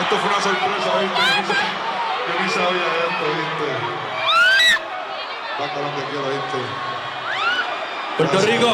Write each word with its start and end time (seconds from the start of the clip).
Esto 0.00 0.16
fue 0.16 0.28
una 0.30 0.40
sorpresa, 0.40 0.98
¿viste? 1.00 1.54
Yo 2.26 2.42
ni 2.42 2.48
sabía 2.48 2.88
esto, 3.08 3.24
¿viste? 3.36 3.68
Bacalón 5.58 5.92
te 5.94 6.02
quiero, 6.04 6.26
¿viste? 6.30 6.58
Puerto. 8.16 8.38
Rico. 8.40 8.70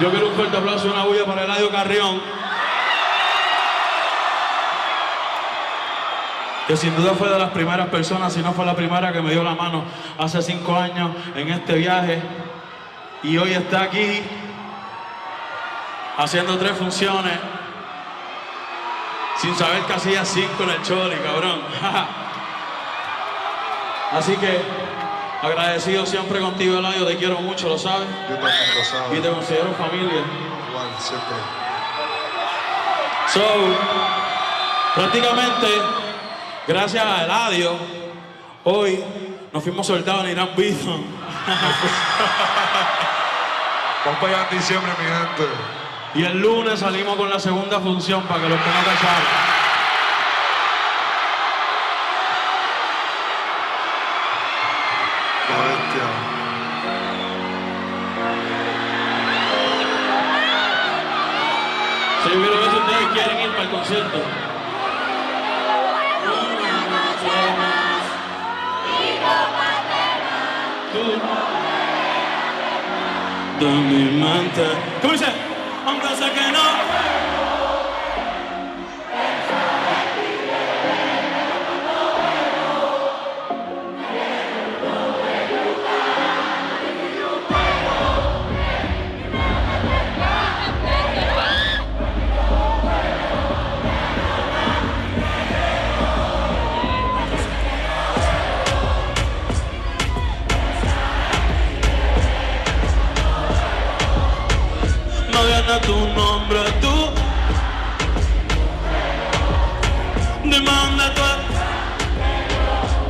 Yo 0.00 0.10
quiero 0.10 0.28
un 0.28 0.34
fuerte 0.34 0.56
aplauso 0.56 0.86
y 0.86 0.90
una 0.90 1.04
bulla 1.04 1.24
para 1.24 1.42
Eladio 1.44 1.70
Carrión. 1.70 2.22
Que 6.68 6.76
sin 6.76 6.94
duda 6.94 7.14
fue 7.14 7.28
de 7.30 7.38
las 7.38 7.50
primeras 7.50 7.88
personas, 7.88 8.32
si 8.32 8.40
no 8.40 8.52
fue 8.52 8.64
la 8.66 8.76
primera 8.76 9.12
que 9.12 9.20
me 9.20 9.30
dio 9.32 9.42
la 9.42 9.54
mano 9.54 9.84
hace 10.18 10.42
cinco 10.42 10.76
años 10.76 11.10
en 11.34 11.48
este 11.48 11.74
viaje. 11.74 12.22
Y 13.22 13.36
hoy 13.36 13.52
está 13.52 13.82
aquí 13.82 14.22
haciendo 16.16 16.56
tres 16.58 16.72
funciones 16.76 17.38
sin 19.40 19.54
saber 19.56 19.82
que 19.82 19.92
hacía 19.92 20.24
cinco 20.24 20.64
en 20.64 20.70
el 20.70 20.82
choli, 20.82 21.16
cabrón. 21.16 21.60
Así 24.12 24.36
que 24.36 24.60
agradecido 25.42 26.06
siempre 26.06 26.40
contigo, 26.40 26.78
Eladio, 26.78 27.06
te 27.06 27.16
quiero 27.16 27.40
mucho, 27.40 27.68
lo 27.68 27.78
sabes. 27.78 28.08
Yo 28.28 28.34
también 28.36 28.74
lo 28.74 28.80
Y 28.80 28.84
sabes. 28.84 29.22
te 29.22 29.28
considero 29.30 29.72
familia. 29.74 30.22
Igual, 30.70 30.88
siempre. 30.98 31.36
So, 33.32 33.44
prácticamente, 34.94 35.66
gracias 36.66 37.04
a 37.04 37.24
Eladio, 37.24 37.72
hoy 38.64 39.04
nos 39.52 39.62
fuimos 39.62 39.86
soltados 39.86 40.24
en 40.24 40.30
Irán 40.30 40.50
Bison. 40.56 41.17
Vamos 44.04 44.20
para 44.20 44.34
allá 44.34 44.48
en 44.50 44.58
diciembre, 44.58 44.92
mi 44.98 45.04
gente. 45.04 45.48
Y 46.14 46.24
el 46.24 46.40
lunes 46.40 46.80
salimos 46.80 47.16
con 47.16 47.30
la 47.30 47.38
segunda 47.38 47.78
función 47.80 48.24
para 48.24 48.42
que 48.42 48.48
los 48.48 48.58
que 48.58 48.70
bestia. 55.56 56.08
Si 62.22 62.28
yo 62.30 62.36
quiero 62.40 62.56
ver 62.60 62.70
si 62.70 62.76
ustedes 62.76 63.08
quieren 63.12 63.40
ir 63.40 63.50
para 63.50 63.62
el 63.62 63.70
concierto. 63.70 64.47
De 73.60 73.66
mi 73.66 74.22
mente. 74.22 74.64
¿Cómo 75.02 75.12
dice? 75.12 75.26
Aunque 75.86 76.08
sé 76.16 76.32
que 76.32 76.52
no. 76.52 77.17
No 105.38 105.44
viene 105.44 105.78
tu 105.86 105.96
nombre, 106.20 106.58
tú. 106.80 106.94
Dime 110.42 110.58
dónde 110.58 111.04
tú 111.14 111.22
estás. 111.22 111.70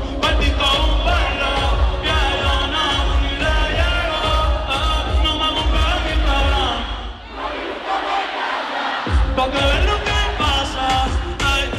Un 0.05 0.21
ya 2.05 2.21
yo 2.43 2.55
no 2.75 2.87
ni 3.23 3.33
le 3.43 3.57
llego. 3.79 4.23
Ah, 4.69 5.01
no 5.25 5.31
me 5.41 5.49
busques 5.57 5.89
en 5.97 6.05
Instagram. 6.17 6.79
Pa' 9.35 9.47
que 9.51 9.61
veas 9.69 9.85
lo 9.87 9.97
que 10.07 10.21
pasa. 10.37 10.87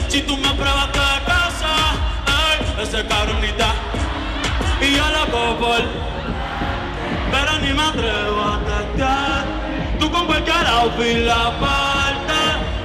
Si 0.07 0.19
tú 0.23 0.33
me 0.35 0.51
pruebas 0.55 0.87
de 0.87 1.09
casa, 1.27 1.73
ese 2.81 2.99
cabrón 3.05 3.43
está. 3.43 3.71
Y 4.81 4.95
yo 4.95 5.05
loco 5.09 5.41
por 5.59 5.83
pero 7.31 7.51
ni 7.61 7.71
me 7.71 7.83
atrevo 7.83 8.41
a 8.41 8.59
testear. 8.65 9.38
Cualquier 10.69 10.83
outfit 10.83 11.25
la 11.25 11.59
parte, 11.59 12.41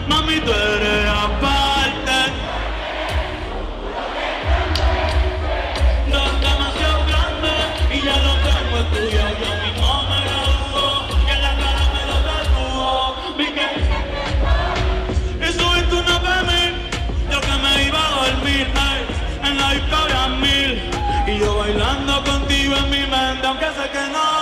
mami 0.09 0.41
tú 0.41 0.51
eres 0.53 1.07
aparte. 1.11 2.19
Dos 6.11 6.33
demasiado 6.41 7.05
grande 7.11 7.53
y 7.93 8.01
ya 8.07 8.17
lo 8.25 8.33
tengo 8.47 8.75
es 8.81 8.87
tuyo. 8.91 9.25
Yo 9.43 9.51
mismo 9.65 10.03
me 10.09 10.19
graduó 10.25 10.87
y 11.27 11.31
en 11.31 11.43
la 11.43 11.53
cara 11.61 11.85
me 11.95 12.03
lo 12.11 12.17
tatuó. 12.29 13.15
Vi 13.37 13.49
que 13.57 13.67
y 15.47 15.53
subiste 15.53 15.95
una 15.95 16.19
mí, 16.49 16.63
yo 17.31 17.41
que 17.41 17.55
me 17.65 17.85
iba 17.85 18.01
a 18.01 18.11
dormir, 18.25 18.67
ay, 18.77 19.01
en 19.49 19.59
la 19.59 19.67
había 19.69 20.29
mil. 20.29 20.91
Y 21.27 21.39
yo 21.39 21.59
bailando 21.59 22.25
contigo 22.25 22.77
en 22.77 22.91
mi 22.91 23.07
mente, 23.07 23.47
aunque 23.47 23.67
sé 23.67 23.91
que 23.93 24.09
no 24.11 24.34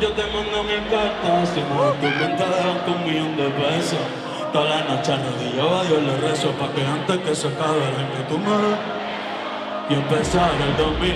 yo 0.00 0.12
te 0.12 0.22
mando 0.24 0.62
mil 0.64 0.86
cartas. 0.90 1.48
Si 1.54 1.60
me 1.60 1.80
das 1.80 1.94
tu 2.00 2.18
cuenta, 2.18 2.44
dejan 2.44 2.78
con 2.84 2.94
un 2.94 3.04
millón 3.04 3.36
de 3.36 3.48
pesos. 3.50 3.98
Toda 4.52 4.68
la 4.68 4.84
noche 4.84 5.12
arrodillado 5.12 5.78
a 5.78 5.84
Dios 5.84 6.02
le 6.02 6.16
rezo 6.18 6.50
pa' 6.52 6.72
que 6.72 6.84
antes 6.84 7.18
que 7.18 7.34
se 7.34 7.48
acabe 7.48 7.78
el 7.78 7.96
año 7.96 8.20
y 9.88 9.94
empezar 9.94 10.50
el 10.52 10.76
2000. 10.76 11.14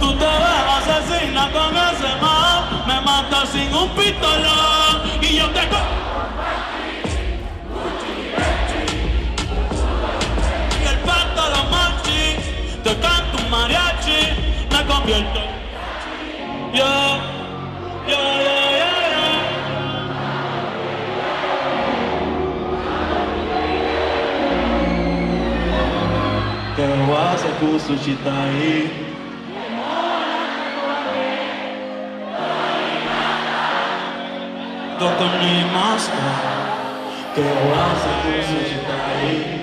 Tú 0.00 0.12
te 0.18 0.24
ves 0.24 0.66
asesina 0.78 1.50
con 1.52 1.76
ese 1.76 2.16
man, 2.20 2.86
me 2.86 3.00
matas 3.02 3.48
sin 3.50 3.72
un 3.74 3.88
pistolón 3.90 5.20
y 5.20 5.36
yo 5.36 5.50
te 5.50 5.95
waza 27.56 27.66
kusuchitai. 27.66 28.90
Doko 34.98 35.24
ni 35.40 35.64
masa, 35.72 36.12
que 37.34 37.42
waza 37.42 38.12
kusuchitai. 38.22 39.56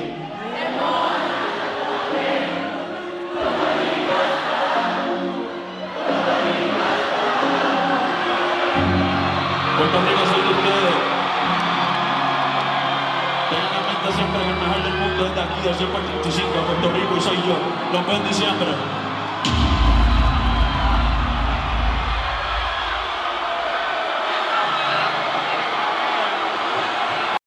Puerto 9.78 10.00
Rico 10.02 10.26
soy 10.26 10.33
de 10.33 10.33
ustedes. 10.33 10.33
Mundo 15.14 15.28
es 15.28 15.36
de 15.36 15.42
aquí, 15.42 15.62
del 15.62 15.76
135 15.76 16.48
de 16.48 16.62
Puerto 16.64 16.92
Rico 16.92 17.18
y 17.18 17.22
soy 17.22 17.38
yo. 17.38 17.56
Los 17.94 18.30
diciembre. 18.30 19.03